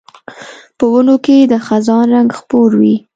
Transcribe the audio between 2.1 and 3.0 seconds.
رنګ خپور وي